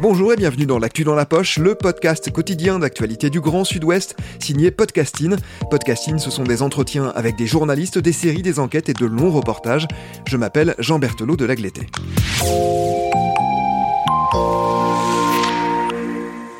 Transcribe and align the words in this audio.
Bonjour 0.00 0.32
et 0.32 0.36
bienvenue 0.36 0.64
dans 0.64 0.78
L'actu 0.78 1.04
dans 1.04 1.14
la 1.14 1.26
poche, 1.26 1.58
le 1.58 1.74
podcast 1.74 2.30
quotidien 2.30 2.78
d'actualité 2.78 3.30
du 3.30 3.40
Grand 3.40 3.64
Sud-Ouest, 3.64 4.16
signé 4.38 4.70
Podcasting. 4.70 5.36
Podcasting, 5.70 6.18
ce 6.18 6.30
sont 6.30 6.44
des 6.44 6.62
entretiens 6.62 7.12
avec 7.14 7.36
des 7.36 7.46
journalistes, 7.46 7.98
des 7.98 8.12
séries, 8.12 8.42
des 8.42 8.58
enquêtes 8.58 8.88
et 8.88 8.94
de 8.94 9.04
longs 9.04 9.30
reportages. 9.30 9.86
Je 10.26 10.36
m'appelle 10.36 10.74
Jean 10.78 10.98
Berthelot 10.98 11.36
de 11.36 11.44
Lagleté. 11.44 11.88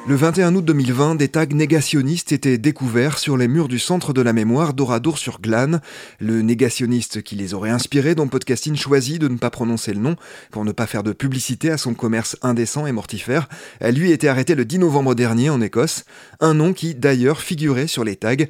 Le 0.08 0.14
21 0.14 0.54
août 0.54 0.64
2020, 0.64 1.16
des 1.16 1.28
tags 1.28 1.44
négationnistes 1.44 2.32
étaient 2.32 2.56
découverts 2.56 3.18
sur 3.18 3.36
les 3.36 3.46
murs 3.46 3.68
du 3.68 3.78
centre 3.78 4.14
de 4.14 4.22
la 4.22 4.32
mémoire 4.32 4.72
d'Oradour-sur-Glane. 4.72 5.82
Le 6.18 6.40
négationniste 6.40 7.20
qui 7.20 7.36
les 7.36 7.52
aurait 7.52 7.68
inspirés, 7.68 8.14
dont 8.14 8.26
Podcasting 8.26 8.74
choisit 8.74 9.20
de 9.20 9.28
ne 9.28 9.36
pas 9.36 9.50
prononcer 9.50 9.92
le 9.92 10.00
nom 10.00 10.16
pour 10.50 10.64
ne 10.64 10.72
pas 10.72 10.86
faire 10.86 11.02
de 11.02 11.12
publicité 11.12 11.70
à 11.70 11.77
son 11.77 11.92
commerce 11.92 12.38
indécent 12.41 12.86
et 12.86 12.92
mortifère, 12.92 13.50
a 13.83 13.91
lui 13.91 14.10
été 14.10 14.30
arrêté 14.30 14.55
le 14.55 14.64
10 14.64 14.78
novembre 14.78 15.14
dernier 15.14 15.50
en 15.50 15.60
Écosse. 15.60 16.06
Un 16.40 16.55
nom 16.55 16.72
qui 16.72 16.94
d'ailleurs 16.94 17.42
figurait 17.42 17.86
sur 17.86 18.02
les 18.02 18.16
tags, 18.16 18.46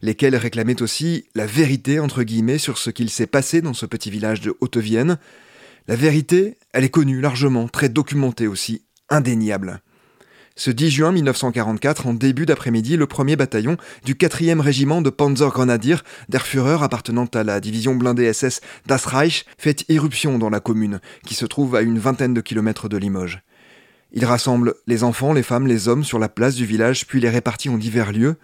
lesquels 0.00 0.34
réclamaient 0.34 0.80
aussi 0.80 1.26
la 1.34 1.44
vérité 1.44 2.00
entre 2.00 2.22
guillemets 2.22 2.56
sur 2.56 2.78
ce 2.78 2.88
qu'il 2.88 3.10
s'est 3.10 3.26
passé 3.26 3.60
dans 3.60 3.74
ce 3.74 3.84
petit 3.84 4.10
village 4.10 4.40
de 4.40 4.56
Haute-Vienne. 4.62 5.18
La 5.88 5.96
vérité, 5.96 6.56
elle 6.72 6.84
est 6.84 6.88
connue 6.88 7.20
largement, 7.20 7.68
très 7.68 7.90
documentée 7.90 8.46
aussi, 8.46 8.86
indéniable. 9.10 9.82
Ce 10.54 10.70
10 10.70 10.90
juin 10.90 11.12
1944, 11.12 12.06
en 12.06 12.14
début 12.14 12.44
d'après-midi, 12.44 12.96
le 12.96 13.06
1er 13.06 13.36
bataillon 13.36 13.76
du 14.04 14.14
4e 14.14 14.60
régiment 14.60 15.00
de 15.00 15.08
Panzergrenadier 15.08 15.96
der 16.28 16.42
Führer 16.42 16.82
appartenant 16.82 17.26
à 17.34 17.42
la 17.42 17.58
division 17.60 17.94
blindée 17.94 18.30
SS 18.32 18.60
Das 18.86 19.06
Reich 19.06 19.46
fait 19.56 19.84
irruption 19.88 20.38
dans 20.38 20.50
la 20.50 20.60
commune, 20.60 21.00
qui 21.26 21.34
se 21.34 21.46
trouve 21.46 21.74
à 21.74 21.80
une 21.80 21.98
vingtaine 21.98 22.34
de 22.34 22.40
kilomètres 22.42 22.88
de 22.88 22.98
Limoges. 22.98 23.42
Il 24.12 24.26
rassemble 24.26 24.74
les 24.86 25.04
enfants, 25.04 25.32
les 25.32 25.42
femmes, 25.42 25.66
les 25.66 25.88
hommes 25.88 26.04
sur 26.04 26.18
la 26.18 26.28
place 26.28 26.54
du 26.54 26.66
village, 26.66 27.06
puis 27.06 27.20
les 27.20 27.30
répartit 27.30 27.70
en 27.70 27.78
divers 27.78 28.12
lieux. 28.12 28.36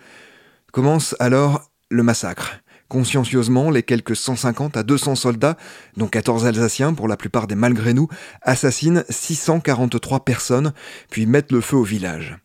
Commence 0.73 1.15
alors 1.19 1.71
le 1.91 2.03
massacre. 2.03 2.61
Consciencieusement, 2.89 3.71
les 3.71 3.83
quelques 3.83 4.17
150 4.17 4.77
à 4.79 4.83
200 4.83 5.15
soldats, 5.15 5.59
dont 5.97 6.09
14 6.09 6.47
Alsaciens 6.47 6.95
pour 6.95 7.07
la 7.07 7.19
plupart 7.19 7.47
des 7.47 7.55
malgré 7.55 7.93
nous, 7.93 8.09
assassinent 8.41 9.05
643 9.11 10.25
personnes, 10.25 10.73
puis 11.11 11.27
mettent 11.27 11.53
le 11.53 11.61
feu 11.61 11.77
au 11.77 11.85
village. 11.85 12.39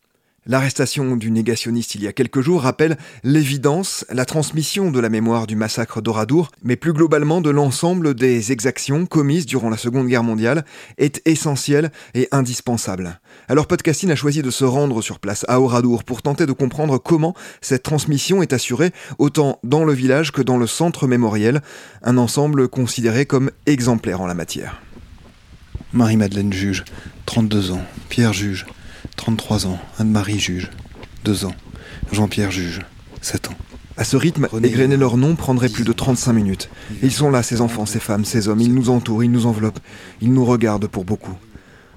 L'arrestation 0.45 1.15
du 1.15 1.31
négationniste 1.31 1.95
il 1.95 2.03
y 2.03 2.07
a 2.07 2.11
quelques 2.11 2.41
jours 2.41 2.63
rappelle 2.63 2.97
l'évidence, 3.23 4.05
la 4.11 4.25
transmission 4.25 4.91
de 4.91 4.99
la 4.99 5.07
mémoire 5.07 5.47
du 5.47 5.55
massacre 5.55 6.01
d'Oradour, 6.01 6.51
mais 6.63 6.75
plus 6.75 6.91
globalement 6.91 7.39
de 7.39 7.49
l'ensemble 7.49 8.13
des 8.13 8.51
exactions 8.51 9.05
commises 9.05 9.45
durant 9.45 9.69
la 9.69 9.77
Seconde 9.77 10.07
Guerre 10.07 10.23
mondiale, 10.23 10.65
est 10.97 11.21
essentielle 11.25 11.93
et 12.13 12.27
indispensable. 12.33 13.21
Alors 13.47 13.67
Podcasting 13.67 14.11
a 14.11 14.17
choisi 14.17 14.41
de 14.41 14.51
se 14.51 14.65
rendre 14.65 15.01
sur 15.01 15.19
place 15.19 15.45
à 15.47 15.61
Oradour 15.61 16.03
pour 16.03 16.21
tenter 16.21 16.45
de 16.45 16.51
comprendre 16.51 16.97
comment 16.97 17.35
cette 17.61 17.83
transmission 17.83 18.41
est 18.41 18.51
assurée 18.51 18.91
autant 19.19 19.59
dans 19.63 19.85
le 19.85 19.93
village 19.93 20.33
que 20.33 20.41
dans 20.41 20.57
le 20.57 20.67
centre 20.67 21.07
mémoriel, 21.07 21.61
un 22.01 22.17
ensemble 22.17 22.67
considéré 22.67 23.25
comme 23.25 23.49
exemplaire 23.65 24.19
en 24.19 24.27
la 24.27 24.33
matière. 24.33 24.81
Marie-Madeleine 25.93 26.51
Juge, 26.51 26.83
32 27.27 27.71
ans. 27.71 27.81
Pierre 28.09 28.33
Juge, 28.33 28.65
33 29.15 29.67
ans. 29.67 29.79
Anne-Marie 29.99 30.39
Juge, 30.39 30.69
2 31.25 31.45
ans. 31.45 31.55
Jean-Pierre 32.11 32.51
Juge, 32.51 32.81
7 33.21 33.49
ans. 33.49 33.55
À 33.95 34.03
ce 34.03 34.17
rythme, 34.17 34.47
égrener 34.63 34.97
leur 34.97 35.17
nom 35.17 35.35
prendrait 35.35 35.69
plus 35.69 35.83
de 35.83 35.93
35 35.93 36.33
minutes. 36.33 36.69
Ils 37.03 37.11
sont 37.11 37.29
là, 37.29 37.43
ces 37.43 37.61
enfants, 37.61 37.85
ces 37.85 37.99
femmes, 37.99 38.25
ces 38.25 38.47
hommes. 38.47 38.59
Ils 38.59 38.73
nous 38.73 38.89
entourent, 38.89 39.23
ils 39.23 39.31
nous 39.31 39.45
enveloppent. 39.45 39.79
Ils 40.21 40.33
nous 40.33 40.45
regardent 40.45 40.87
pour 40.87 41.05
beaucoup. 41.05 41.35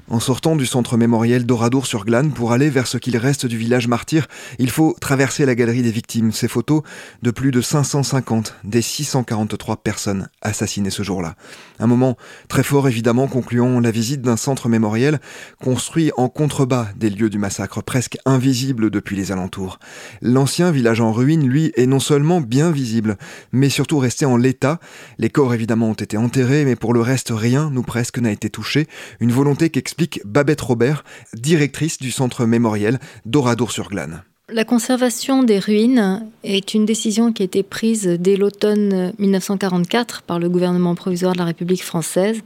En 0.08 0.20
sortant 0.20 0.54
du 0.54 0.66
centre 0.66 0.96
mémoriel 0.96 1.46
d'Oradour-sur-Glane 1.46 2.30
pour 2.30 2.52
aller 2.52 2.70
vers 2.70 2.86
ce 2.86 2.96
qu'il 2.96 3.16
reste 3.16 3.44
du 3.44 3.58
village 3.58 3.88
martyr, 3.88 4.28
il 4.60 4.70
faut 4.70 4.94
traverser 5.00 5.44
la 5.44 5.56
galerie 5.56 5.82
des 5.82 5.90
victimes. 5.90 6.30
Ces 6.30 6.46
photos 6.46 6.82
de 7.22 7.32
plus 7.32 7.50
de 7.50 7.60
550 7.60 8.54
des 8.62 8.82
643 8.82 9.78
personnes 9.78 10.28
assassinées 10.42 10.90
ce 10.90 11.02
jour-là. 11.02 11.34
Un 11.80 11.88
moment 11.88 12.16
très 12.46 12.62
fort 12.62 12.86
évidemment 12.86 13.26
concluant 13.26 13.80
la 13.80 13.90
visite 13.90 14.22
d'un 14.22 14.36
centre 14.36 14.68
mémoriel 14.68 15.18
construit 15.60 16.12
en 16.16 16.28
contrebas 16.28 16.86
des 16.96 17.10
lieux 17.10 17.28
du 17.28 17.38
massacre, 17.38 17.82
presque 17.82 18.16
invisible 18.26 18.90
depuis 18.90 19.16
les 19.16 19.32
alentours. 19.32 19.80
L'ancien 20.22 20.70
village 20.70 21.00
en 21.00 21.10
ruine, 21.10 21.48
lui, 21.48 21.72
est 21.74 21.86
non 21.86 22.00
seulement 22.00 22.40
bien 22.40 22.70
visible, 22.70 23.16
mais 23.50 23.70
surtout 23.70 23.98
resté 23.98 24.24
en 24.24 24.36
l'état. 24.36 24.78
Les 25.18 25.30
corps 25.30 25.52
évidemment 25.52 25.90
ont 25.90 25.94
été 25.94 26.16
enterrés, 26.16 26.64
mais 26.64 26.76
pour 26.76 26.94
le 26.94 27.00
reste 27.00 27.32
rien, 27.34 27.70
nous 27.72 27.82
presque, 27.82 28.18
n'a 28.18 28.30
été 28.30 28.50
touché. 28.50 28.86
Une 29.18 29.32
volonté 29.32 29.68
qu'explique 29.68 29.95
Babette 30.24 30.60
Robert, 30.60 31.04
directrice 31.34 31.98
du 31.98 32.10
centre 32.10 32.46
mémoriel 32.46 32.98
d'Oradour-sur-Glane. 33.24 34.22
La 34.48 34.64
conservation 34.64 35.42
des 35.42 35.58
ruines 35.58 36.24
est 36.44 36.74
une 36.74 36.86
décision 36.86 37.32
qui 37.32 37.42
a 37.42 37.46
été 37.46 37.64
prise 37.64 38.06
dès 38.06 38.36
l'automne 38.36 39.12
1944 39.18 40.22
par 40.22 40.38
le 40.38 40.48
gouvernement 40.48 40.94
provisoire 40.94 41.32
de 41.32 41.38
la 41.38 41.46
République 41.46 41.82
française, 41.82 42.42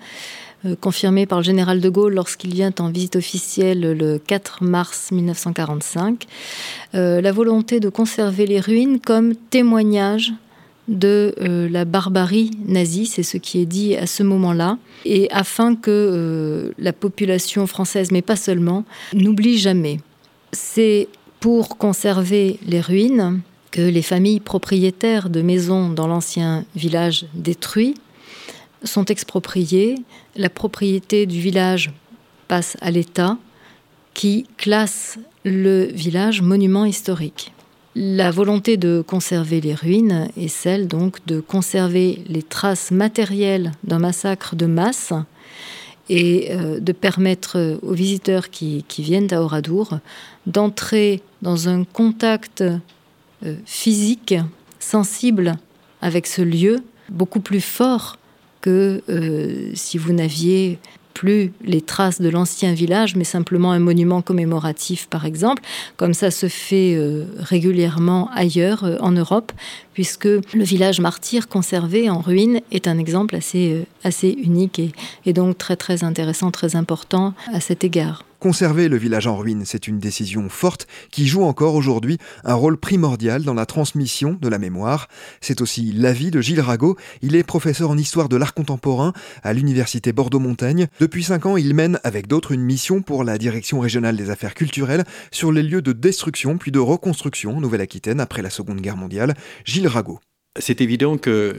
euh, 0.65 0.77
confirmée 0.81 1.27
par 1.27 1.41
le 1.41 1.45
général 1.45 1.81
de 1.81 1.89
Gaulle 1.91 2.15
lorsqu'il 2.15 2.55
vient 2.55 2.73
en 2.79 2.91
visite 2.91 3.17
officielle 3.17 3.81
le 3.81 4.19
4 4.19 4.65
mars 4.65 5.11
1945. 5.13 6.27
Euh, 6.95 7.21
la 7.21 7.33
volonté 7.33 7.81
de 7.81 7.91
conserver 7.91 8.47
les 8.47 8.61
ruines 8.61 8.99
comme 8.99 9.35
témoignage 9.37 10.33
de 10.91 11.35
euh, 11.41 11.69
la 11.69 11.85
barbarie 11.85 12.51
nazie, 12.67 13.07
c'est 13.07 13.23
ce 13.23 13.39
qui 13.39 13.61
est 13.61 13.67
dit 13.67 13.97
à 13.97 14.07
ce 14.07 14.23
moment-là, 14.23 14.77
et 15.05 15.31
afin 15.31 15.77
que 15.77 15.91
euh, 15.91 16.73
la 16.79 16.93
population 16.93 17.67
française, 17.67 18.11
mais 18.11 18.23
pas 18.23 18.37
seulement, 18.37 18.85
n'oublie 19.15 19.57
jamais. 19.57 20.01
C'est 20.53 21.09
pour 21.39 21.79
conserver 21.79 22.59
les 22.67 22.81
ruines 22.81 23.41
que 23.71 23.81
les 23.81 24.03
familles 24.03 24.41
propriétaires 24.41 25.31
de 25.31 25.43
maisons 25.43 25.91
dans 25.91 26.09
l'ancien 26.09 26.65
village 26.75 27.27
détruit 27.35 27.95
sont 28.83 29.05
expropriées. 29.05 29.95
La 30.37 30.51
propriété 30.51 31.27
du 31.27 31.41
village 31.41 31.93
passe 32.49 32.77
à 32.81 32.91
l'État 32.91 33.39
qui 34.13 34.47
classe 34.57 35.19
le 35.45 35.85
village 35.85 36.43
monument 36.43 36.85
historique. 36.85 37.53
La 37.97 38.31
volonté 38.31 38.77
de 38.77 39.03
conserver 39.05 39.61
les 39.61 39.75
ruines 39.75 40.29
est 40.37 40.49
celle 40.49 40.87
donc 40.87 41.19
de 41.27 41.41
conserver 41.41 42.23
les 42.29 42.43
traces 42.43 42.93
matérielles 42.93 43.73
d'un 43.83 43.99
massacre 43.99 44.55
de 44.55 44.67
masse 44.67 45.13
et 46.09 46.53
euh, 46.53 46.79
de 46.79 46.93
permettre 46.93 47.79
aux 47.83 47.93
visiteurs 47.93 48.51
qui, 48.51 48.85
viennent 48.99 49.33
à 49.33 49.43
Oradour 49.43 49.99
d'entrer 50.47 51.21
dans 51.43 51.69
un 51.69 51.83
contact 51.83 52.63
euh, 52.63 53.57
physique, 53.67 54.35
sensible 54.79 55.57
avec 56.01 56.29
ce 56.29 56.43
lieu, 56.43 56.83
beaucoup 57.09 57.41
plus 57.41 57.61
fort 57.61 58.19
que 58.61 59.03
euh, 59.09 59.71
si 59.75 59.99
vous 59.99 60.13
n'aviez 60.13 60.79
plus 61.21 61.53
les 61.63 61.83
traces 61.83 62.23
de 62.23 62.31
l'ancien 62.31 62.73
village, 62.73 63.15
mais 63.15 63.25
simplement 63.25 63.73
un 63.73 63.79
monument 63.79 64.23
commémoratif, 64.23 65.07
par 65.07 65.27
exemple, 65.27 65.63
comme 65.99 66.15
ça 66.15 66.31
se 66.31 66.49
fait 66.49 66.95
euh, 66.97 67.27
régulièrement 67.39 68.31
ailleurs 68.35 68.85
euh, 68.85 68.97
en 69.01 69.11
Europe, 69.11 69.53
puisque 69.93 70.25
le 70.25 70.65
village 70.65 70.99
martyr 70.99 71.47
conservé 71.47 72.09
en 72.09 72.21
ruine 72.21 72.63
est 72.73 72.89
un 72.89 72.97
exemple 72.97 73.37
assez, 73.37 73.85
euh, 74.07 74.43
unique 74.47 74.81
et, 75.27 75.33
donc 75.35 75.59
très 75.59 76.05
intéressant, 76.05 76.51
très 76.51 76.75
important 76.75 77.35
à 77.53 77.61
cet 77.61 77.85
égard. 77.85 78.25
Conserver 78.41 78.89
le 78.89 78.97
village 78.97 79.27
en 79.27 79.37
ruine, 79.37 79.65
c'est 79.67 79.87
une 79.87 79.99
décision 79.99 80.49
forte 80.49 80.87
qui 81.11 81.27
joue 81.27 81.43
encore 81.43 81.75
aujourd'hui 81.75 82.17
un 82.43 82.55
rôle 82.55 82.79
primordial 82.79 83.43
dans 83.43 83.53
la 83.53 83.67
transmission 83.67 84.39
de 84.41 84.49
la 84.49 84.59
mémoire. 84.59 85.09
C'est 85.43 85.61
aussi 85.61 85.93
l'avis 85.93 86.31
de 86.31 86.41
Gilles 86.41 86.63
Rago. 86.63 86.97
Il 87.21 87.37
est 87.37 87.43
professeur 87.43 87.91
en 87.91 87.99
histoire 87.99 88.31
de 88.31 88.37
l'art 88.37 88.55
contemporain 88.55 89.13
à 89.43 89.53
l'université 89.53 90.15
Bordeaux-Montaigne. 90.15 90.87
Depuis 91.01 91.25
cinq 91.25 91.45
ans, 91.45 91.59
il 91.59 91.75
mène 91.75 92.01
avec 92.03 92.29
d'autres 92.29 92.53
une 92.53 92.63
mission 92.63 93.03
pour 93.03 93.25
la 93.25 93.37
direction 93.37 93.79
régionale 93.79 94.17
des 94.17 94.31
affaires 94.31 94.55
culturelles 94.55 95.05
sur 95.31 95.53
les 95.53 95.63
lieux 95.63 95.83
de 95.83 95.93
destruction 95.93 96.57
puis 96.57 96.73
de 96.73 96.79
reconstruction 96.79 97.59
en 97.59 97.61
Nouvelle-Aquitaine 97.61 98.21
après 98.21 98.41
la 98.41 98.49
Seconde 98.49 98.81
Guerre 98.81 98.97
mondiale. 98.97 99.35
Gilles 99.67 99.87
Rago. 99.87 100.19
C'est 100.59 100.81
évident 100.81 101.17
que, 101.17 101.55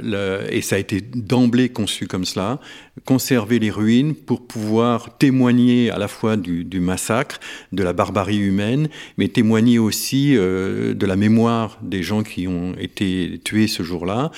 et 0.51 0.61
ça 0.61 0.75
a 0.75 0.79
été 0.79 0.99
d'emblée 0.99 1.69
conçu 1.69 2.07
comme 2.07 2.25
cela, 2.25 2.59
conserver 3.05 3.57
les 3.57 3.71
ruines 3.71 4.13
pour 4.13 4.45
pouvoir 4.45 5.17
témoigner 5.17 5.89
à 5.89 5.97
la 5.97 6.09
fois 6.09 6.35
du, 6.35 6.79
massacre, 6.81 7.39
de 7.71 7.83
la 7.83 7.93
barbarie 7.93 8.39
humaine, 8.39 8.89
mais 9.17 9.29
témoigner 9.29 9.79
aussi 9.79 10.35
euh, 10.35 10.93
de 10.93 11.05
la 11.05 11.15
mémoire 11.15 11.79
des 11.81 12.03
gens 12.03 12.21
qui 12.21 12.49
ont 12.49 12.73
été 12.77 13.39
tués 13.45 13.67
ce 13.67 13.81
jour-là. 13.81 14.29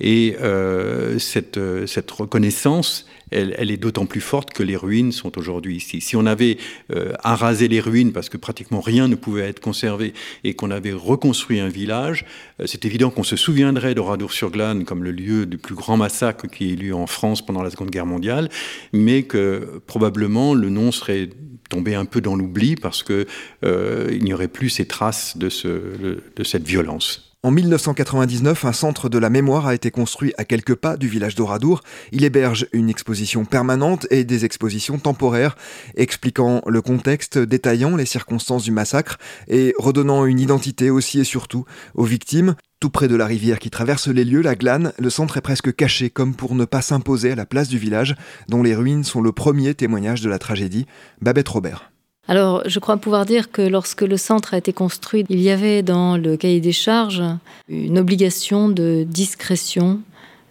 Et 0.00 0.36
euh, 0.40 1.18
cette, 1.18 1.60
cette 1.86 2.10
reconnaissance, 2.10 3.06
elle, 3.30 3.70
est 3.70 3.76
d'autant 3.76 4.06
plus 4.06 4.20
forte 4.20 4.52
que 4.52 4.62
les 4.62 4.76
ruines 4.76 5.12
sont 5.12 5.38
aujourd'hui 5.38 5.76
ici. 5.76 6.00
Si 6.00 6.16
on 6.16 6.26
avait 6.26 6.58
euh, 6.94 7.12
arasé 7.22 7.68
les 7.68 7.80
ruines 7.80 8.12
parce 8.12 8.28
que 8.28 8.36
pratiquement 8.36 8.80
rien 8.80 9.08
ne 9.08 9.14
pouvait 9.14 9.48
être 9.48 9.60
conservé 9.60 10.14
et 10.44 10.54
qu'on 10.54 10.70
avait 10.70 10.92
reconstruit 10.92 11.60
un 11.60 11.68
village, 11.68 12.24
euh, 12.60 12.64
c'est 12.66 12.84
évident 12.84 13.10
qu'on 13.10 13.22
se 13.22 13.36
souviendrait 13.36 13.94
d'Oradour-sur-Glane 13.94 14.84
comme 14.84 15.04
le 15.04 15.12
lieu 15.12 15.46
du 15.46 15.58
plus 15.58 15.74
grand 15.74 15.96
massacre 15.96 16.46
qui 16.46 16.70
ait 16.70 16.72
eu 16.72 16.76
lieu 16.76 16.94
en 16.94 17.06
France 17.06 17.44
pendant 17.44 17.62
la 17.62 17.70
Seconde 17.70 17.90
Guerre 17.90 18.06
mondiale, 18.06 18.48
mais 18.92 19.22
que 19.24 19.80
probablement 19.86 20.54
le 20.54 20.70
nom 20.70 20.92
serait 20.92 21.28
tombé 21.68 21.94
un 21.94 22.04
peu 22.04 22.20
dans 22.20 22.36
l'oubli 22.36 22.76
parce 22.76 23.02
qu'il 23.02 23.26
euh, 23.64 24.18
n'y 24.18 24.32
aurait 24.32 24.48
plus 24.48 24.70
ces 24.70 24.86
traces 24.86 25.36
de, 25.36 25.48
ce, 25.48 25.68
de 25.68 26.44
cette 26.44 26.66
violence. 26.66 27.36
En 27.44 27.52
1999, 27.52 28.64
un 28.64 28.72
centre 28.72 29.08
de 29.08 29.16
la 29.16 29.30
mémoire 29.30 29.68
a 29.68 29.74
été 29.76 29.92
construit 29.92 30.34
à 30.38 30.44
quelques 30.44 30.74
pas 30.74 30.96
du 30.96 31.06
village 31.06 31.36
d'Oradour. 31.36 31.82
Il 32.10 32.24
héberge 32.24 32.66
une 32.72 32.90
exposition 32.90 33.44
permanente 33.44 34.08
et 34.10 34.24
des 34.24 34.44
expositions 34.44 34.98
temporaires, 34.98 35.54
expliquant 35.94 36.62
le 36.66 36.82
contexte, 36.82 37.38
détaillant 37.38 37.94
les 37.94 38.06
circonstances 38.06 38.64
du 38.64 38.72
massacre 38.72 39.18
et 39.46 39.72
redonnant 39.78 40.26
une 40.26 40.40
identité 40.40 40.90
aussi 40.90 41.20
et 41.20 41.24
surtout 41.24 41.64
aux 41.94 42.02
victimes. 42.02 42.56
Tout 42.80 42.90
près 42.90 43.06
de 43.06 43.14
la 43.14 43.26
rivière 43.26 43.60
qui 43.60 43.70
traverse 43.70 44.08
les 44.08 44.24
lieux, 44.24 44.42
la 44.42 44.56
glane, 44.56 44.92
le 44.98 45.08
centre 45.08 45.36
est 45.36 45.40
presque 45.40 45.72
caché 45.76 46.10
comme 46.10 46.34
pour 46.34 46.56
ne 46.56 46.64
pas 46.64 46.82
s'imposer 46.82 47.30
à 47.30 47.36
la 47.36 47.46
place 47.46 47.68
du 47.68 47.78
village, 47.78 48.16
dont 48.48 48.64
les 48.64 48.74
ruines 48.74 49.04
sont 49.04 49.20
le 49.20 49.30
premier 49.30 49.74
témoignage 49.74 50.22
de 50.22 50.28
la 50.28 50.40
tragédie. 50.40 50.86
Babette 51.20 51.48
Robert. 51.48 51.92
Alors, 52.28 52.62
je 52.66 52.78
crois 52.78 52.98
pouvoir 52.98 53.24
dire 53.24 53.50
que 53.50 53.62
lorsque 53.62 54.02
le 54.02 54.18
centre 54.18 54.52
a 54.52 54.58
été 54.58 54.74
construit, 54.74 55.24
il 55.30 55.40
y 55.40 55.48
avait 55.48 55.82
dans 55.82 56.18
le 56.18 56.36
cahier 56.36 56.60
des 56.60 56.72
charges 56.72 57.22
une 57.68 57.98
obligation 57.98 58.68
de 58.68 59.06
discrétion 59.08 60.00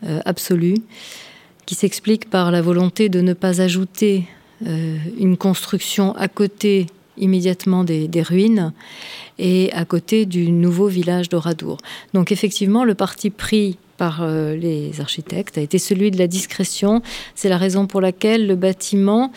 euh, 0.04 0.20
absolue 0.26 0.78
qui 1.68 1.76
s'explique 1.76 2.30
par 2.30 2.50
la 2.50 2.62
volonté 2.62 3.10
de 3.10 3.22
ne 3.22 3.34
pas 3.34 3.62
ajouter 3.62 4.24
euh, 4.66 4.98
une 5.20 5.38
construction 5.38 6.16
à 6.16 6.28
côté 6.28 6.88
immédiatement 7.18 7.84
des, 7.84 8.10
ruines 8.22 8.74
et 9.38 9.72
à 9.74 9.86
côté 9.86 10.26
du 10.26 10.52
nouveau 10.52 10.88
village 10.88 11.30
d'Oradour. 11.30 11.78
Donc 12.14 12.32
effectivement, 12.32 12.84
le 12.84 12.96
parti 12.96 13.30
pris 13.30 13.78
par 13.98 14.22
euh, 14.22 14.56
les 14.56 15.02
architectes 15.02 15.58
a 15.58 15.62
été 15.62 15.78
celui 15.78 16.12
de 16.12 16.18
la 16.18 16.28
discrétion. 16.28 17.02
C'est 17.36 17.50
la 17.50 17.58
raison 17.58 17.88
pour 17.88 18.02
laquelle 18.02 18.48
le 18.48 18.56
bâtiment, 18.56 19.32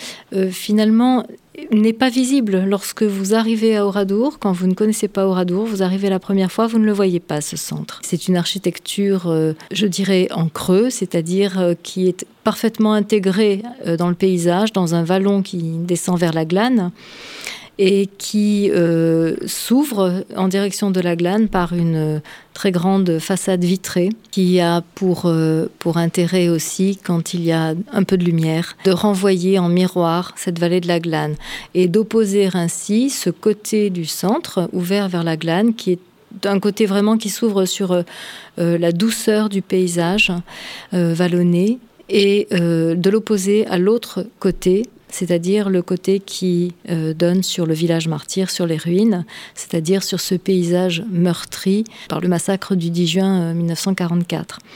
finalement, 0.51 1.25
n'est 1.73 1.93
pas 1.93 2.09
visible 2.09 2.65
lorsque 2.67 3.03
vous 3.03 3.35
arrivez 3.35 3.77
à 3.77 3.87
Oradour. 3.87 4.39
Quand 4.39 4.53
vous 4.53 4.67
ne 4.67 4.75
connaissez 4.75 5.09
pas 5.09 5.27
Oradour, 5.27 5.67
vous 5.67 5.83
arrivez 5.83 6.09
la 6.09 6.19
première 6.19 6.51
fois, 6.51 6.67
vous 6.67 6.79
ne 6.79 6.85
le 6.85 6.93
voyez 6.93 7.21
pas, 7.21 7.41
ce 7.41 7.57
centre. 7.57 8.01
C'est 8.05 8.29
une 8.29 8.37
architecture, 8.37 9.29
euh, 9.29 9.53
je 9.73 9.87
dirais, 9.87 10.29
en 10.33 10.49
creux, 10.49 10.91
c'est-à-dire 10.91 11.59
euh, 11.59 11.75
qui 11.83 12.09
est 12.09 12.25
parfaitement 12.45 12.93
intégrée 12.93 13.63
euh, 13.87 13.97
dans 13.97 14.09
le 14.09 14.15
paysage, 14.15 14.73
dans 14.73 14.95
un 14.95 15.05
vallon 15.05 15.43
qui 15.43 15.59
descend 15.79 16.19
vers 16.19 16.33
la 16.33 16.45
glane 16.45 16.91
et 17.83 18.11
qui 18.19 18.71
euh, 18.71 19.37
s'ouvre 19.47 20.23
en 20.37 20.49
direction 20.49 20.91
de 20.91 21.01
la 21.01 21.17
glane 21.17 21.49
par 21.49 21.73
une 21.73 22.21
très 22.53 22.73
grande 22.73 23.19
façade 23.21 23.65
vitrée 23.65 24.11
qui 24.31 24.61
a 24.61 24.83
pour, 24.95 25.23
euh, 25.25 25.65
pour 25.79 25.97
intérêt 25.97 26.51
aussi, 26.51 26.99
quand 27.03 27.33
il 27.33 27.43
y 27.43 27.53
a 27.53 27.73
un 27.91 28.03
peu 28.03 28.19
de 28.19 28.25
lumière, 28.25 28.77
de 28.85 28.91
renvoyer 28.91 29.59
en 29.59 29.71
miroir 29.71 30.35
cette 30.37 30.59
vallée 30.59 30.83
de 30.83 30.89
la 30.89 31.01
glane 31.01 31.37
et 31.73 31.89
d'opposer 31.89 32.51
ainsi 32.53 33.09
ce 33.09 33.31
côté 33.31 33.89
du 33.89 34.05
centre 34.05 34.69
ouvert 34.75 35.09
vers 35.09 35.25
la 35.25 35.39
glane 35.39 35.73
qui 35.73 35.93
est 35.93 36.47
un 36.47 36.61
côté 36.61 36.85
vraiment 36.85 37.17
qui 37.17 37.31
s'ouvre 37.31 37.65
sur 37.65 37.93
euh, 37.93 38.05
la 38.59 38.93
douceur 38.93 39.49
du 39.49 39.63
paysage 39.63 40.31
vallonné 40.93 41.79
et 42.11 42.47
de 42.51 43.11
l'opposer 43.11 43.67
à 43.69 43.79
l'autre 43.79 44.27
côté 44.39 44.83
c'est-à-dire 45.11 45.69
le 45.71 45.83
côté 45.83 46.21
qui 46.21 46.75
euh, 46.89 47.15
donne 47.15 47.43
sur 47.43 47.67
le 47.67 47.75
village 47.75 48.09
martyr, 48.09 48.51
sur 48.51 48.67
les 48.67 48.77
ruines, 48.77 49.25
c'est-à-dire 49.55 50.03
sur 50.03 50.21
ce 50.21 50.35
paysage 50.35 51.05
meurtri 51.11 51.85
par 52.09 52.21
le 52.21 52.29
massacre 52.29 52.75
du 52.75 52.91
10 52.91 53.07
juin 53.07 53.55
1944. 53.55 54.59
Euh, 54.61 54.67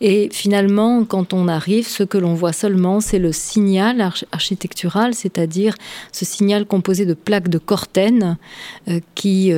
Et 0.00 0.28
finalement, 0.32 1.04
quand 1.04 1.32
on 1.32 1.48
arrive, 1.48 1.86
ce 1.86 2.04
que 2.04 2.18
l'on 2.18 2.34
voit 2.34 2.52
seulement, 2.52 3.00
c'est 3.00 3.18
le 3.18 3.32
signal 3.32 4.12
architectural, 4.32 5.14
c'est-à-dire 5.14 5.74
ce 6.12 6.24
signal 6.24 6.66
composé 6.66 7.04
de 7.04 7.14
plaques 7.14 7.48
de 7.48 7.58
cortène 7.58 8.36
euh, 8.88 9.00
qui 9.14 9.52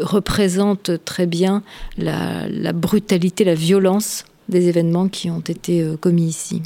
représente 0.00 1.04
très 1.04 1.26
bien 1.26 1.62
la 1.98 2.72
brutalité, 2.72 3.44
la 3.44 3.54
violence 3.54 4.24
des 4.48 4.68
événements 4.68 5.08
qui 5.08 5.30
ont 5.30 5.40
été 5.40 5.84
commis 6.00 6.26
ici. 6.26 6.62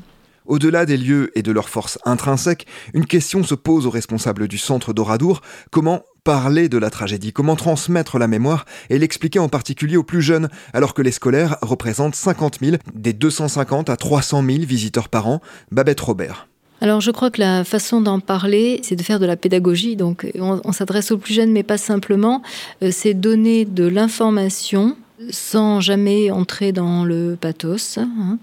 Au-delà 0.50 0.84
des 0.84 0.96
lieux 0.96 1.30
et 1.38 1.42
de 1.42 1.52
leur 1.52 1.68
force 1.68 1.96
intrinsèque, 2.04 2.66
une 2.92 3.06
question 3.06 3.44
se 3.44 3.54
pose 3.54 3.86
aux 3.86 3.90
responsables 3.90 4.48
du 4.48 4.58
centre 4.58 4.92
d'Oradour. 4.92 5.42
Comment 5.70 6.02
parler 6.24 6.68
de 6.68 6.76
la 6.76 6.90
tragédie, 6.90 7.32
comment 7.32 7.54
transmettre 7.54 8.18
la 8.18 8.26
mémoire 8.26 8.64
et 8.88 8.98
l'expliquer 8.98 9.38
en 9.38 9.48
particulier 9.48 9.96
aux 9.96 10.02
plus 10.02 10.22
jeunes, 10.22 10.48
alors 10.72 10.92
que 10.92 11.02
les 11.02 11.12
scolaires 11.12 11.56
représentent 11.62 12.16
50 12.16 12.58
000 12.60 12.76
des 12.96 13.12
250 13.12 13.90
à 13.90 13.96
300 13.96 14.44
000 14.44 14.58
visiteurs 14.66 15.08
par 15.08 15.28
an? 15.28 15.40
Babette 15.70 16.00
Robert. 16.00 16.48
Alors 16.80 17.00
je 17.00 17.12
crois 17.12 17.30
que 17.30 17.40
la 17.40 17.62
façon 17.62 18.00
d'en 18.00 18.18
parler, 18.18 18.80
c'est 18.82 18.96
de 18.96 19.02
faire 19.02 19.20
de 19.20 19.26
la 19.26 19.36
pédagogie. 19.36 19.94
Donc 19.94 20.26
on, 20.34 20.72
s'adresse 20.72 21.12
aux 21.12 21.18
plus 21.18 21.34
jeunes, 21.34 21.52
mais 21.52 21.62
pas 21.62 21.78
simplement. 21.78 22.42
Euh, 22.82 22.90
c'est 22.90 23.14
donner 23.14 23.66
de 23.66 23.86
l'information 23.86 24.96
sans 25.28 25.80
jamais 25.80 26.30
entrer 26.30 26.72
dans 26.72 27.04
le 27.04 27.36
pathos, 27.38 27.98
hein, 27.98 28.38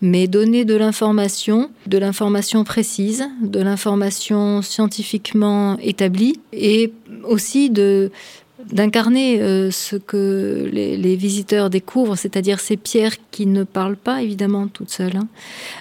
mais 0.00 0.26
donner 0.26 0.64
de 0.64 0.74
l'information, 0.74 1.70
de 1.86 1.98
l'information 1.98 2.64
précise, 2.64 3.28
de 3.42 3.60
l'information 3.60 4.62
scientifiquement 4.62 5.76
établie, 5.78 6.40
et 6.52 6.92
aussi 7.24 7.70
de 7.70 8.10
d'incarner 8.70 9.42
euh, 9.42 9.72
ce 9.72 9.96
que 9.96 10.70
les, 10.72 11.16
visiteurs 11.16 11.68
découvrent, 11.68 12.16
c'est-à-dire 12.16 12.60
ces 12.60 12.76
pierres 12.76 13.16
qui 13.32 13.46
ne 13.46 13.64
parlent 13.64 13.96
pas 13.96 14.22
évidemment 14.22 14.68
toutes 14.68 14.90
seules, 14.90 15.16
hein, 15.16 15.26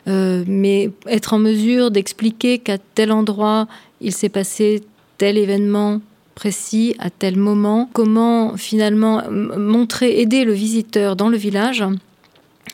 euh, 0.07 0.43
mais 0.47 0.89
être 1.05 1.33
en 1.33 1.39
mesure 1.39 1.91
d'expliquer 1.91 2.57
qu'à 2.57 2.79
tel 2.79 3.11
endroit 3.11 3.67
il 4.01 4.13
s'est 4.13 4.29
passé 4.29 4.81
tel 5.19 5.37
événement 5.37 6.01
précis 6.35 6.95
à 6.99 7.09
tel 7.09 7.37
moment, 7.37 7.89
comment 7.93 8.57
finalement 8.57 9.23
montrer, 9.29 10.19
aider 10.21 10.43
le 10.43 10.53
visiteur 10.53 11.15
dans 11.15 11.29
le 11.29 11.37
village 11.37 11.83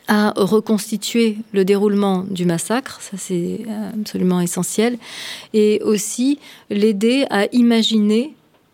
à 0.07 0.33
reconstituer 0.35 1.37
le 1.51 1.65
déroulement 1.65 2.23
du 2.29 2.45
massacre, 2.45 3.01
ça 3.01 3.17
c'est 3.17 3.65
absolument 3.99 4.39
essentiel, 4.39 4.97
et 5.53 5.81
aussi 5.83 6.39
l'aider 6.69 7.25
à 7.29 7.47
imaginer 7.51 8.33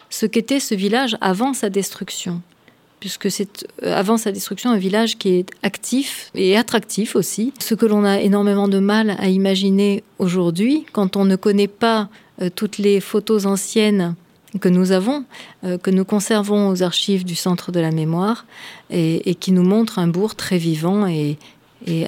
ce 0.09 0.27
qu'était 0.27 0.59
ce 0.59 0.75
village 0.75 1.17
avant 1.21 1.53
sa 1.53 1.69
destruction 1.69 2.41
puisque 3.03 3.29
c'est 3.29 3.65
euh, 3.83 3.93
avant 3.93 4.15
sa 4.15 4.31
destruction 4.31 4.69
un 4.69 4.77
village 4.77 5.17
qui 5.17 5.33
est 5.39 5.49
actif 5.61 6.31
et 6.35 6.55
attractif 6.55 7.17
aussi. 7.17 7.51
Ce 7.59 7.75
que 7.75 7.85
l'on 7.85 8.05
a 8.05 8.21
énormément 8.21 8.69
de 8.69 8.79
mal 8.79 9.17
à 9.19 9.27
imaginer 9.27 10.05
aujourd'hui, 10.19 10.85
quand 10.93 11.17
on 11.17 11.25
ne 11.25 11.35
connaît 11.35 11.67
pas 11.67 12.07
euh, 12.41 12.49
toutes 12.49 12.77
les 12.77 13.01
photos 13.01 13.45
anciennes 13.45 14.15
que 14.59 14.69
nous 14.69 14.91
avons, 14.91 15.25
euh, 15.63 15.77
que 15.77 15.91
nous 15.91 16.05
conservons 16.05 16.69
aux 16.69 16.83
archives 16.83 17.25
du 17.25 17.35
Centre 17.35 17.71
de 17.71 17.79
la 17.79 17.91
mémoire 17.91 18.45
et, 18.89 19.35
qui 19.35 19.51
nous 19.51 19.63
montre 19.63 19.99
un 19.99 20.07
bourg 20.07 20.35
très 20.35 20.57
vivant 20.57 21.07
et, 21.07 21.37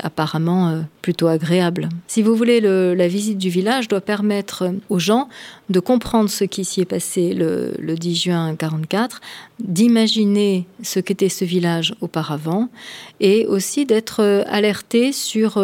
apparemment 0.03 0.69
euh, 0.69 0.81
plutôt 1.01 1.27
agréable. 1.27 1.89
Si 2.07 2.21
vous 2.21 2.33
voulez, 2.33 2.61
la 2.61 3.07
visite 3.09 3.37
du 3.37 3.49
village 3.49 3.89
doit 3.89 3.99
permettre 3.99 4.71
aux 4.89 4.99
gens 4.99 5.27
de 5.69 5.81
comprendre 5.81 6.29
ce 6.29 6.45
qui 6.45 6.63
s'y 6.63 6.79
est 6.79 6.85
passé 6.85 7.33
le, 7.33 7.75
10 7.77 8.15
juin 8.15 8.45
1944, 8.51 9.19
d'imaginer 9.59 10.65
ce 10.81 11.01
qu'était 11.01 11.27
ce 11.27 11.43
village 11.43 11.93
auparavant 11.99 12.69
et 13.19 13.45
aussi 13.47 13.85
d'être 13.85 14.21
euh, 14.21 14.43
alerté 14.47 15.11
sur 15.11 15.61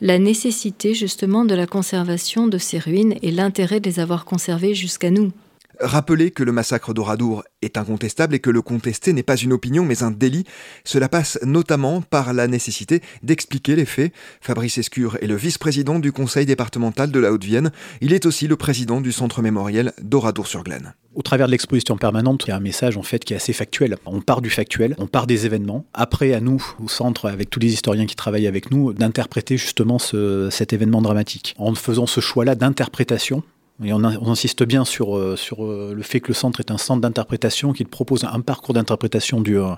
la 0.00 0.18
nécessité 0.18 0.94
justement 0.94 1.44
de 1.44 1.54
la 1.54 1.66
conservation 1.66 2.46
de 2.46 2.56
ces 2.56 2.78
ruines 2.78 3.16
et 3.20 3.30
l'intérêt 3.30 3.80
de 3.80 3.90
les 3.90 4.00
avoir 4.00 4.24
conservées 4.24 4.74
jusqu'à 4.74 5.10
nous. 5.10 5.32
Rappeler 5.80 6.30
que 6.30 6.42
le 6.42 6.52
massacre 6.52 6.92
d'Oradour 6.92 7.42
est 7.62 7.78
incontestable 7.78 8.34
et 8.34 8.38
que 8.38 8.50
le 8.50 8.60
contester 8.60 9.14
n'est 9.14 9.22
pas 9.22 9.36
une 9.36 9.52
opinion 9.52 9.84
mais 9.84 10.02
un 10.02 10.10
délit, 10.10 10.44
cela 10.84 11.08
passe 11.08 11.38
notamment 11.42 12.02
par 12.02 12.34
la 12.34 12.46
nécessité 12.48 13.00
d'expliquer 13.22 13.76
les 13.76 13.86
faits. 13.86 14.12
Fabrice 14.42 14.76
Escure 14.76 15.16
est 15.22 15.26
le 15.26 15.36
vice-président 15.36 15.98
du 15.98 16.12
conseil 16.12 16.44
départemental 16.44 17.10
de 17.10 17.18
la 17.18 17.32
Haute-Vienne. 17.32 17.72
Il 18.02 18.12
est 18.12 18.26
aussi 18.26 18.46
le 18.46 18.56
président 18.56 19.00
du 19.00 19.10
centre 19.10 19.40
mémoriel 19.40 19.94
d'Oradour-sur-Glane. 20.02 20.92
Au 21.14 21.22
travers 21.22 21.46
de 21.46 21.52
l'exposition 21.52 21.96
permanente, 21.96 22.44
il 22.46 22.50
y 22.50 22.52
a 22.52 22.56
un 22.56 22.60
message 22.60 22.96
en 22.96 23.02
fait 23.02 23.24
qui 23.24 23.32
est 23.32 23.36
assez 23.36 23.52
factuel. 23.52 23.96
On 24.04 24.20
part 24.20 24.42
du 24.42 24.50
factuel, 24.50 24.94
on 24.98 25.06
part 25.06 25.26
des 25.26 25.46
événements. 25.46 25.86
Après, 25.94 26.34
à 26.34 26.40
nous, 26.40 26.62
au 26.82 26.88
centre, 26.88 27.28
avec 27.28 27.48
tous 27.48 27.58
les 27.58 27.72
historiens 27.72 28.06
qui 28.06 28.16
travaillent 28.16 28.46
avec 28.46 28.70
nous, 28.70 28.92
d'interpréter 28.92 29.56
justement 29.56 29.98
cet 29.98 30.72
événement 30.72 31.02
dramatique. 31.02 31.54
En 31.58 31.74
faisant 31.74 32.06
ce 32.06 32.20
choix-là 32.20 32.54
d'interprétation, 32.54 33.42
et 33.82 33.92
on, 33.92 34.04
insiste 34.04 34.62
bien 34.64 34.84
sur, 34.84 35.16
euh, 35.16 35.36
sur 35.36 35.64
euh, 35.64 35.92
le 35.94 36.02
fait 36.02 36.20
que 36.20 36.28
le 36.28 36.34
centre 36.34 36.60
est 36.60 36.70
un 36.70 36.78
centre 36.78 37.00
d'interprétation, 37.00 37.72
qu'il 37.72 37.86
propose 37.86 38.24
un 38.24 38.40
parcours 38.40 38.74
d'interprétation 38.74 39.40
du, 39.40 39.58
euh, 39.58 39.70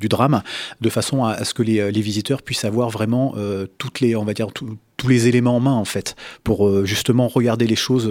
du 0.00 0.08
drame, 0.08 0.42
de 0.80 0.90
façon 0.90 1.24
à, 1.24 1.44
ce 1.44 1.54
que 1.54 1.62
les, 1.62 1.90
les, 1.90 2.00
visiteurs 2.00 2.42
puissent 2.42 2.64
avoir 2.64 2.90
vraiment 2.90 3.34
toutes 3.78 4.00
les, 4.00 4.14
on 4.14 4.24
va 4.24 4.34
dire, 4.34 4.48
tous 4.52 5.08
les 5.08 5.26
éléments 5.28 5.56
en 5.56 5.60
main 5.60 5.72
en 5.72 5.84
fait 5.84 6.14
pour 6.44 6.84
justement 6.86 7.28
regarder 7.28 7.66
les 7.66 7.76
choses 7.76 8.10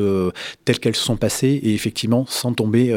telles 0.65 0.79
qu'elles 0.79 0.95
se 0.95 1.03
sont 1.03 1.17
passées 1.17 1.59
et 1.63 1.73
effectivement 1.73 2.25
sans 2.27 2.53
tomber 2.53 2.89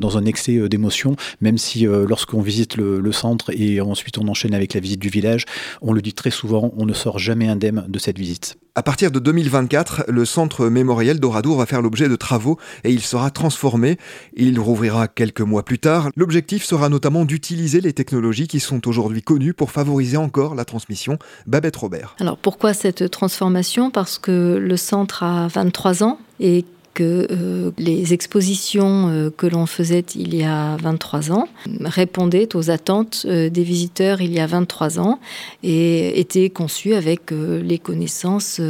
dans 0.00 0.18
un 0.18 0.24
excès 0.24 0.68
d'émotion 0.68 1.16
même 1.40 1.58
si 1.58 1.84
lorsqu'on 1.84 2.40
visite 2.40 2.76
le, 2.76 3.00
le, 3.00 3.12
centre 3.12 3.50
et 3.52 3.80
ensuite 3.80 4.18
on 4.18 4.28
enchaîne 4.28 4.54
avec 4.54 4.74
la 4.74 4.80
visite 4.80 5.00
du 5.00 5.08
village 5.08 5.44
on 5.82 5.92
le 5.92 6.02
dit 6.02 6.14
très 6.14 6.30
souvent 6.30 6.72
on 6.76 6.86
ne 6.86 6.94
sort 6.94 7.18
jamais 7.18 7.48
indemne 7.48 7.84
de 7.88 7.98
cette 7.98 8.18
visite 8.18 8.56
à 8.76 8.82
partir 8.82 9.12
de 9.12 9.20
2024, 9.20 10.06
le 10.08 10.24
centre 10.24 10.68
mémoriel 10.68 11.20
d'Oradour 11.20 11.58
va 11.58 11.66
faire 11.66 11.80
l'objet 11.80 12.08
de 12.08 12.16
travaux 12.16 12.58
et 12.82 12.90
il 12.90 13.02
sera 13.02 13.30
transformé. 13.30 13.98
Il 14.36 14.58
rouvrira 14.58 15.06
quelques 15.06 15.42
mois 15.42 15.64
plus 15.64 15.78
tard. 15.78 16.10
L'objectif 16.16 16.64
sera 16.64 16.88
notamment 16.88 17.24
d'utiliser 17.24 17.80
les 17.80 17.92
technologies 17.92 18.48
qui 18.48 18.58
sont 18.58 18.88
aujourd'hui 18.88 19.22
connues 19.22 19.54
pour 19.54 19.70
favoriser 19.70 20.16
encore 20.16 20.56
la 20.56 20.64
transmission. 20.64 21.18
Babette 21.46 21.76
Robert. 21.76 22.16
Alors 22.18 22.36
pourquoi 22.36 22.74
cette 22.74 23.10
transformation? 23.12 23.92
Parce 23.92 24.18
que 24.18 24.58
le 24.60 24.76
centre 24.76 25.22
a 25.22 25.46
23 25.46 26.02
ans 26.02 26.18
et 26.40 26.64
que 26.94 27.26
euh, 27.30 27.72
les 27.76 28.14
expositions 28.14 29.08
euh, 29.08 29.30
que 29.30 29.46
l'on 29.46 29.66
faisait 29.66 30.04
il 30.14 30.34
y 30.34 30.44
a 30.44 30.76
23 30.76 31.32
ans 31.32 31.48
répondaient 31.84 32.54
aux 32.54 32.70
attentes 32.70 33.26
euh, 33.28 33.50
des 33.50 33.64
visiteurs 33.64 34.22
il 34.22 34.32
y 34.32 34.40
a 34.40 34.46
23 34.46 35.00
ans 35.00 35.18
et 35.62 36.18
étaient 36.20 36.48
conçues 36.50 36.94
avec 36.94 37.32
les 37.32 37.78
connaissances 37.78 38.60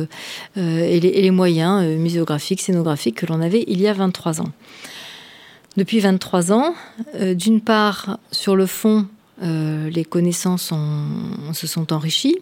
et 0.56 1.00
les, 1.00 1.30
moyens 1.30 1.84
muséographiques, 1.98 2.62
scénographiques 2.62 3.16
que 3.16 3.26
l'on 3.26 3.42
avait 3.42 3.64
il 3.66 3.80
y 3.80 3.88
a 3.88 3.92
23 3.92 4.40
ans. 4.40 4.52
Depuis 5.76 6.00
23 6.00 6.52
ans, 6.52 6.74
d'une 7.34 7.60
part, 7.60 8.18
sur 8.30 8.56
le 8.56 8.66
fond, 8.66 9.06
les 9.42 10.04
connaissances 10.04 10.72
se 11.52 11.66
sont 11.66 11.92
enrichies 11.92 12.38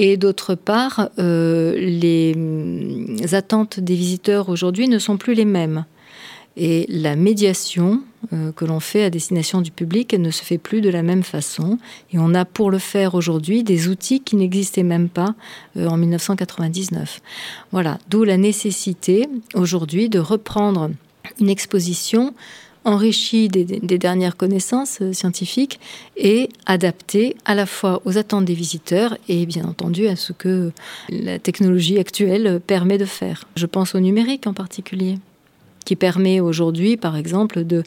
et 0.00 0.16
d'autre 0.16 0.54
part, 0.54 1.10
euh, 1.18 1.74
les 1.76 3.34
attentes 3.34 3.80
des 3.80 3.96
visiteurs 3.96 4.48
aujourd'hui 4.48 4.86
ne 4.86 5.00
sont 5.00 5.16
plus 5.16 5.34
les 5.34 5.44
mêmes. 5.44 5.86
Et 6.56 6.86
la 6.88 7.16
médiation 7.16 8.00
euh, 8.32 8.52
que 8.52 8.64
l'on 8.64 8.78
fait 8.78 9.02
à 9.02 9.10
destination 9.10 9.60
du 9.60 9.72
public 9.72 10.14
ne 10.14 10.30
se 10.30 10.44
fait 10.44 10.56
plus 10.56 10.80
de 10.82 10.88
la 10.88 11.02
même 11.02 11.24
façon. 11.24 11.78
Et 12.12 12.18
on 12.20 12.32
a 12.34 12.44
pour 12.44 12.70
le 12.70 12.78
faire 12.78 13.16
aujourd'hui 13.16 13.64
des 13.64 13.88
outils 13.88 14.20
qui 14.20 14.36
n'existaient 14.36 14.84
même 14.84 15.08
pas 15.08 15.34
euh, 15.76 15.88
en 15.88 15.96
1999. 15.96 17.20
Voilà, 17.72 17.98
d'où 18.08 18.22
la 18.22 18.36
nécessité 18.36 19.28
aujourd'hui 19.54 20.08
de 20.08 20.20
reprendre 20.20 20.90
une 21.40 21.50
exposition 21.50 22.34
enrichi 22.88 23.48
des, 23.48 23.64
dernières 23.98 24.36
connaissances 24.36 24.98
euh, 25.02 25.12
scientifiques 25.12 25.78
et 26.16 26.48
adapté 26.66 27.36
à 27.44 27.54
la 27.54 27.66
fois 27.66 28.00
aux 28.04 28.18
attentes 28.18 28.44
des 28.44 28.54
visiteurs 28.54 29.16
et 29.28 29.46
bien 29.46 29.64
entendu 29.64 30.08
à 30.08 30.16
ce 30.16 30.32
que 30.32 30.72
la 31.10 31.38
technologie 31.38 31.98
actuelle 31.98 32.60
permet 32.66 32.98
de 32.98 33.04
faire. 33.04 33.44
Je 33.56 33.66
pense 33.66 33.94
au 33.94 34.00
numérique 34.00 34.46
en 34.46 34.54
particulier 34.54 35.18
qui 35.84 35.96
permet 35.96 36.40
aujourd'hui, 36.40 36.98
par 36.98 37.16
exemple, 37.16 37.64
de 37.64 37.82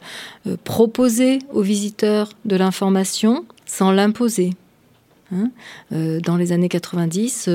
euh, 0.46 0.56
proposer 0.64 1.38
aux 1.52 1.62
visiteurs 1.62 2.30
de 2.44 2.56
l'information 2.56 3.44
sans 3.64 3.92
l'imposer. 3.92 4.50
Hein. 5.32 5.50
Euh, 5.92 6.18
dans 6.20 6.36
les 6.36 6.50
années 6.50 6.68
90, 6.68 7.48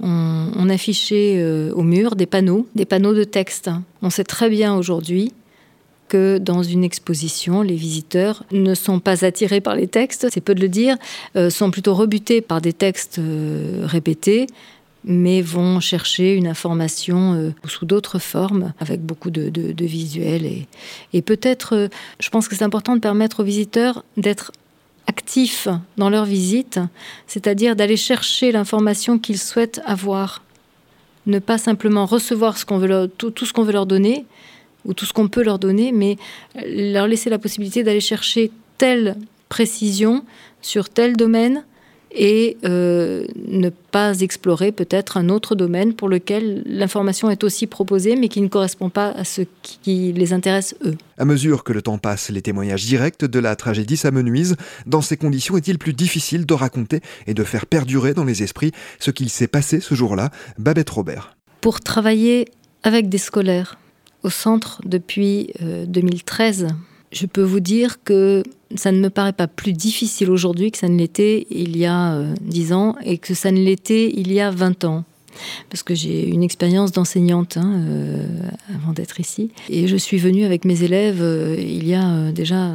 on, 0.00 0.50
on 0.56 0.68
affichait 0.68 1.70
au 1.72 1.82
mur 1.82 2.16
des 2.16 2.26
panneaux, 2.26 2.66
des 2.74 2.84
panneaux 2.84 3.14
de 3.14 3.24
texte. 3.24 3.70
On 4.02 4.10
sait 4.10 4.24
très 4.24 4.50
bien 4.50 4.74
aujourd'hui 4.74 5.32
que 6.08 6.38
dans 6.38 6.62
une 6.62 6.84
exposition, 6.84 7.62
les 7.62 7.74
visiteurs 7.74 8.44
ne 8.52 8.74
sont 8.74 9.00
pas 9.00 9.24
attirés 9.24 9.60
par 9.60 9.74
les 9.74 9.86
textes, 9.86 10.28
c'est 10.30 10.40
peu 10.40 10.54
de 10.54 10.60
le 10.60 10.68
dire, 10.68 10.96
euh, 11.36 11.50
sont 11.50 11.70
plutôt 11.70 11.94
rebutés 11.94 12.40
par 12.40 12.60
des 12.60 12.72
textes 12.72 13.18
euh, 13.18 13.82
répétés 13.84 14.46
mais 15.08 15.40
vont 15.40 15.78
chercher 15.78 16.34
une 16.34 16.48
information 16.48 17.34
euh, 17.34 17.50
sous 17.68 17.86
d'autres 17.86 18.18
formes, 18.18 18.72
avec 18.80 19.00
beaucoup 19.00 19.30
de, 19.30 19.84
visuels. 19.84 20.66
Et, 21.12 21.22
peut-être, 21.22 21.88
je 22.18 22.28
pense 22.28 22.48
que 22.48 22.56
c'est 22.56 22.64
important 22.64 22.96
de 22.96 23.00
permettre 23.00 23.40
aux 23.40 23.44
visiteurs 23.44 24.04
d'être 24.16 24.50
actifs 25.06 25.68
dans 25.96 26.10
leur 26.10 26.24
visite, 26.24 26.80
c'est-à-dire 27.28 27.76
d'aller 27.76 27.96
chercher 27.96 28.50
l'information 28.50 29.20
qu'ils 29.20 29.38
souhaitent 29.38 29.80
avoir. 29.86 30.42
Ne 31.26 31.38
pas 31.38 31.58
simplement 31.58 32.04
recevoir 32.04 32.56
tout 32.56 32.66
ce 33.44 33.52
qu'on 33.52 33.62
veut 33.64 33.72
leur 33.72 33.86
donner, 33.86 34.26
ou 34.86 34.94
tout 34.94 35.04
ce 35.04 35.12
qu'on 35.12 35.28
peut 35.28 35.42
leur 35.42 35.58
donner, 35.58 35.92
mais 35.92 36.16
leur 36.66 37.06
laisser 37.06 37.30
la 37.30 37.38
possibilité 37.38 37.82
d'aller 37.82 38.00
chercher 38.00 38.50
telle 38.78 39.16
précision 39.48 40.24
sur 40.60 40.88
tel 40.88 41.16
domaine 41.16 41.64
et 42.16 42.56
euh, 42.64 43.26
ne 43.46 43.68
pas 43.68 44.20
explorer 44.20 44.72
peut-être 44.72 45.16
un 45.16 45.28
autre 45.28 45.54
domaine 45.54 45.92
pour 45.92 46.08
lequel 46.08 46.62
l'information 46.64 47.30
est 47.30 47.44
aussi 47.44 47.66
proposée 47.66 48.16
mais 48.16 48.28
qui 48.28 48.40
ne 48.40 48.48
correspond 48.48 48.88
pas 48.88 49.10
à 49.10 49.24
ce 49.24 49.42
qui 49.62 50.12
les 50.12 50.32
intéresse 50.32 50.74
eux. 50.84 50.96
À 51.18 51.24
mesure 51.24 51.62
que 51.62 51.72
le 51.72 51.82
temps 51.82 51.98
passe, 51.98 52.30
les 52.30 52.42
témoignages 52.42 52.86
directs 52.86 53.24
de 53.24 53.38
la 53.38 53.54
tragédie 53.54 53.96
s'amenuisent. 53.96 54.56
Dans 54.86 55.02
ces 55.02 55.16
conditions, 55.16 55.56
est-il 55.56 55.78
plus 55.78 55.92
difficile 55.92 56.46
de 56.46 56.54
raconter 56.54 57.00
et 57.26 57.34
de 57.34 57.44
faire 57.44 57.66
perdurer 57.66 58.14
dans 58.14 58.24
les 58.24 58.42
esprits 58.42 58.72
ce 58.98 59.10
qu'il 59.10 59.28
s'est 59.28 59.48
passé 59.48 59.80
ce 59.80 59.94
jour-là? 59.94 60.30
Babette 60.58 60.90
Robert. 60.90 61.36
Pour 61.60 61.80
travailler 61.80 62.46
avec 62.82 63.08
des 63.08 63.18
scolaires, 63.18 63.78
au 64.26 64.30
centre 64.30 64.80
depuis 64.84 65.50
2013. 65.60 66.64
Euh, 66.64 66.68
je 67.12 67.26
peux 67.26 67.42
vous 67.42 67.60
dire 67.60 68.02
que 68.02 68.42
ça 68.74 68.90
ne 68.90 68.98
me 68.98 69.08
paraît 69.08 69.32
pas 69.32 69.46
plus 69.46 69.72
difficile 69.72 70.30
aujourd'hui 70.30 70.72
que 70.72 70.78
ça 70.78 70.88
ne 70.88 70.98
l'était 70.98 71.46
il 71.50 71.76
y 71.76 71.86
a 71.86 72.14
euh, 72.14 72.34
dix 72.42 72.72
ans 72.72 72.96
et 73.04 73.16
que 73.16 73.32
ça 73.32 73.52
ne 73.52 73.60
l'était 73.60 74.12
il 74.12 74.32
y 74.32 74.40
a 74.40 74.50
20 74.50 74.84
ans 74.84 75.04
parce 75.70 75.82
que 75.82 75.94
j'ai 75.94 76.26
une 76.26 76.42
expérience 76.42 76.92
d'enseignante 76.92 77.58
hein, 77.58 77.82
euh, 77.86 78.26
avant 78.74 78.92
d'être 78.92 79.20
ici. 79.20 79.50
Et 79.68 79.86
je 79.86 79.96
suis 79.96 80.16
venue 80.16 80.44
avec 80.44 80.64
mes 80.64 80.82
élèves 80.82 81.22
il 81.58 81.86
y 81.86 81.94
a 81.94 82.32
déjà 82.32 82.72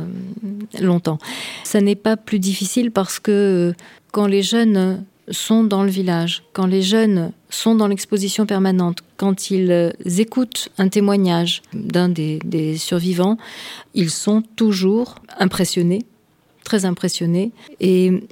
longtemps. 0.80 1.18
Ça 1.64 1.82
n'est 1.82 1.96
pas 1.96 2.18
plus 2.18 2.40
difficile 2.40 2.92
parce 2.92 3.20
que 3.20 3.74
quand 4.12 4.28
les 4.28 4.44
jeunes 4.44 5.04
sont 5.32 5.64
dans 5.64 5.84
le 5.84 5.90
village, 5.90 6.44
quand 6.54 6.66
les 6.66 6.82
jeunes 6.82 7.32
sont 7.50 7.76
dans 7.76 7.88
l'exposition 7.88 8.46
permanente, 8.46 9.00
quand 9.18 9.52
ils 9.52 9.72
euh, 9.72 9.92
écoutent 10.06 10.70
un 10.78 10.88
témoignage 10.88 11.62
d'un 11.74 12.10
des, 12.10 12.40
des, 12.44 12.78
survivants, 12.78 13.38
ils 13.94 14.10
sont 14.10 14.44
toujours 14.56 15.16
impressionnés, 15.40 16.06
très 16.64 16.86
impressionnés, 16.86 17.52
et 17.80 18.24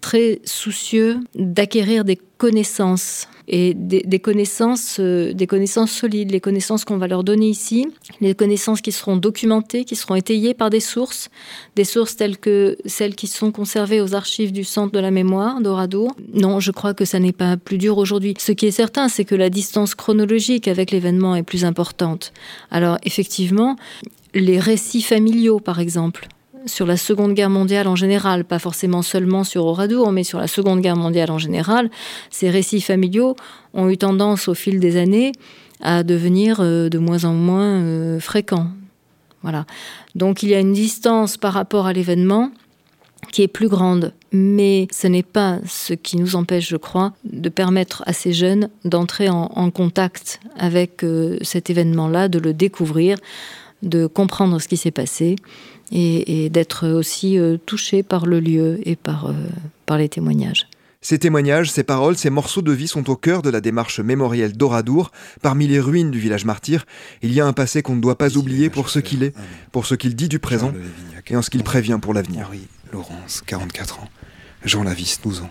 très 0.00 0.40
soucieux 0.44 1.20
d'acquérir 1.34 2.04
des 2.04 2.18
connaissances 2.38 3.28
et 3.48 3.72
des, 3.74 4.18
connaissances, 4.18 4.98
euh, 5.00 5.32
des 5.32 5.46
connaissances 5.46 5.90
solides, 5.90 6.30
les 6.30 6.40
connaissances 6.40 6.84
qu'on 6.84 6.98
va 6.98 7.08
leur 7.08 7.24
donner 7.24 7.48
ici, 7.48 7.88
les 8.20 8.34
connaissances 8.34 8.82
qui 8.82 8.92
seront 8.92 9.16
documentées, 9.16 9.84
qui 9.84 9.96
seront 9.96 10.14
étayées 10.16 10.52
par 10.52 10.68
des 10.68 10.80
sources, 10.80 11.30
des 11.74 11.84
sources 11.84 12.16
telles 12.16 12.36
que 12.36 12.76
celles 12.84 13.14
qui 13.14 13.26
sont 13.26 13.50
conservées 13.50 14.02
aux 14.02 14.14
archives 14.14 14.52
du 14.52 14.64
Centre 14.64 14.92
de 14.92 14.98
la 14.98 15.10
mémoire 15.10 15.60
d'Oradour. 15.62 16.14
Non, 16.34 16.60
je 16.60 16.70
crois 16.70 16.92
que 16.92 17.06
ça 17.06 17.18
n'est 17.18 17.32
pas 17.32 17.56
plus 17.56 17.78
dur 17.78 17.96
aujourd'hui. 17.96 18.34
Ce 18.38 18.52
qui 18.52 18.66
est 18.66 18.70
certain, 18.70 19.08
c'est 19.08 19.24
que 19.24 19.34
la 19.34 19.48
distance 19.48 19.94
chronologique 19.94 20.68
avec 20.68 20.90
l'événement 20.90 21.34
est 21.34 21.42
plus 21.42 21.64
importante. 21.64 22.32
Alors 22.70 22.98
effectivement, 23.04 23.76
les 24.34 24.60
récits 24.60 25.02
familiaux, 25.02 25.58
par 25.58 25.80
exemple, 25.80 26.28
sur 26.68 26.86
la 26.86 26.96
Seconde 26.96 27.34
Guerre 27.34 27.50
mondiale 27.50 27.88
en 27.88 27.96
général, 27.96 28.44
pas 28.44 28.58
forcément 28.58 29.02
seulement 29.02 29.44
sur 29.44 29.64
Oradour, 29.66 30.12
mais 30.12 30.24
sur 30.24 30.38
la 30.38 30.46
Seconde 30.46 30.80
Guerre 30.80 30.96
mondiale 30.96 31.30
en 31.30 31.38
général, 31.38 31.90
ces 32.30 32.50
récits 32.50 32.80
familiaux 32.80 33.34
ont 33.74 33.88
eu 33.88 33.96
tendance 33.96 34.48
au 34.48 34.54
fil 34.54 34.78
des 34.78 34.96
années 34.96 35.32
à 35.80 36.02
devenir 36.02 36.58
euh, 36.60 36.88
de 36.88 36.98
moins 36.98 37.24
en 37.24 37.32
moins 37.32 37.82
euh, 37.82 38.20
fréquents. 38.20 38.68
Voilà. 39.42 39.66
Donc 40.14 40.42
il 40.42 40.48
y 40.48 40.54
a 40.54 40.60
une 40.60 40.72
distance 40.72 41.36
par 41.36 41.52
rapport 41.52 41.86
à 41.86 41.92
l'événement 41.92 42.50
qui 43.32 43.42
est 43.42 43.48
plus 43.48 43.68
grande, 43.68 44.12
mais 44.32 44.88
ce 44.90 45.06
n'est 45.06 45.22
pas 45.22 45.58
ce 45.66 45.92
qui 45.92 46.16
nous 46.16 46.36
empêche, 46.36 46.68
je 46.68 46.76
crois, 46.76 47.12
de 47.24 47.48
permettre 47.48 48.02
à 48.06 48.12
ces 48.12 48.32
jeunes 48.32 48.70
d'entrer 48.84 49.28
en, 49.28 49.70
contact 49.70 50.40
avec 50.56 51.04
euh, 51.04 51.36
cet 51.42 51.70
événement-là, 51.70 52.28
de 52.28 52.38
le 52.38 52.54
découvrir, 52.54 53.18
de 53.82 54.06
comprendre 54.06 54.60
ce 54.60 54.68
qui 54.68 54.76
s'est 54.76 54.90
passé 54.90 55.36
et, 55.92 56.50
d'être 56.50 56.88
aussi 56.88 57.38
euh, 57.38 57.56
touché 57.56 58.02
par 58.02 58.26
le 58.26 58.40
lieu 58.40 58.80
et 58.84 58.96
par, 58.96 59.26
euh, 59.26 59.34
par 59.86 59.98
les 59.98 60.08
témoignages. 60.08 60.66
Ces 61.00 61.18
témoignages, 61.18 61.70
ces 61.70 61.84
paroles, 61.84 62.16
ces 62.16 62.28
morceaux 62.28 62.60
de 62.60 62.72
vie 62.72 62.88
sont 62.88 63.08
au 63.08 63.16
cœur 63.16 63.42
de 63.42 63.50
la 63.50 63.60
démarche 63.60 64.00
mémorielle 64.00 64.56
d'Oradour. 64.56 65.12
Parmi 65.42 65.68
les 65.68 65.78
ruines 65.78 66.10
du 66.10 66.18
village 66.18 66.44
martyr, 66.44 66.86
il 67.22 67.32
y 67.32 67.40
a 67.40 67.46
un 67.46 67.52
passé 67.52 67.82
qu'on 67.82 67.94
ne 67.94 68.00
doit 68.00 68.18
pas 68.18 68.36
oublier 68.36 68.68
pour 68.68 68.88
ce 68.88 68.98
qu'il 68.98 69.22
est, 69.22 69.34
pour 69.70 69.86
ce 69.86 69.94
qu'il 69.94 70.16
dit 70.16 70.28
du 70.28 70.40
présent 70.40 70.72
et 71.28 71.36
en 71.36 71.42
ce 71.42 71.50
qu'il 71.50 71.62
prévient 71.62 71.98
pour 72.02 72.14
l'avenir. 72.14 72.50
Laurence, 72.92 73.42
44 73.46 74.00
ans. 74.00 74.08
Jean 74.64 74.82
Lavis, 74.82 75.18
12 75.22 75.42
ans. 75.42 75.50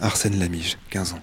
Arsène 0.00 0.38
Lamige, 0.38 0.78
15 0.90 1.12
ans. 1.12 1.22